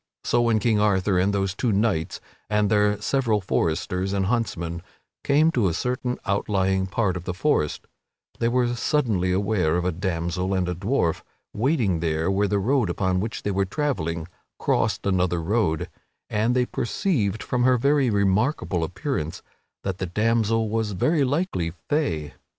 So 0.23 0.41
when 0.41 0.57
King 0.57 0.79
Arthur 0.79 1.19
and 1.19 1.31
those 1.31 1.53
two 1.53 1.71
knights 1.71 2.19
and 2.49 2.71
their 2.71 2.99
several 2.99 3.39
foresters 3.39 4.13
and 4.13 4.25
huntsmen 4.25 4.81
came 5.23 5.51
to 5.51 5.67
a 5.67 5.75
certain 5.75 6.17
outlying 6.25 6.87
part 6.87 7.15
of 7.15 7.25
the 7.25 7.35
forest, 7.35 7.85
they 8.39 8.47
were 8.47 8.73
suddenly 8.73 9.31
aware 9.31 9.77
of 9.77 9.85
a 9.85 9.91
damsel 9.91 10.55
and 10.55 10.67
a 10.67 10.73
dwarf 10.73 11.21
waiting 11.53 11.99
where 12.01 12.47
the 12.47 12.57
road 12.57 12.89
upon 12.89 13.19
which 13.19 13.43
they 13.43 13.51
were 13.51 13.63
travelling 13.63 14.27
crossed 14.57 15.05
another 15.05 15.39
road, 15.39 15.87
and 16.31 16.55
they 16.55 16.65
perceived, 16.65 17.43
from 17.43 17.61
her 17.61 17.77
very 17.77 18.09
remarkable 18.09 18.83
appearance, 18.83 19.43
that 19.83 19.99
the 19.99 20.07
damsel 20.07 20.67
was 20.67 20.93
very 20.93 21.23
likely 21.23 21.73
Fay. 21.89 22.33